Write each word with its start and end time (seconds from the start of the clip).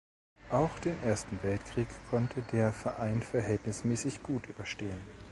Auch 0.49 0.79
den 0.79 0.95
Ersten 1.03 1.43
Weltkrieg 1.43 1.87
konnte 2.09 2.41
der 2.51 2.73
Verein 2.73 3.21
verhältnismäßig 3.21 4.23
gut 4.23 4.47
überstehen. 4.47 4.99